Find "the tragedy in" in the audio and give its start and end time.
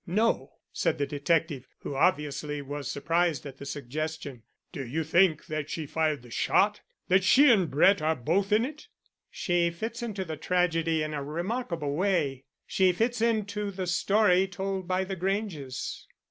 10.25-11.13